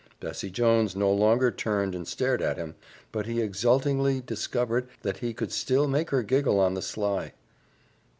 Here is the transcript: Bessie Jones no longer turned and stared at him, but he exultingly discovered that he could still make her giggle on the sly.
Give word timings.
Bessie 0.19 0.49
Jones 0.49 0.95
no 0.95 1.13
longer 1.13 1.51
turned 1.51 1.93
and 1.93 2.07
stared 2.07 2.41
at 2.41 2.57
him, 2.57 2.73
but 3.11 3.27
he 3.27 3.39
exultingly 3.39 4.19
discovered 4.19 4.87
that 5.03 5.17
he 5.17 5.31
could 5.31 5.51
still 5.51 5.87
make 5.87 6.09
her 6.09 6.23
giggle 6.23 6.59
on 6.59 6.73
the 6.73 6.81
sly. 6.81 7.33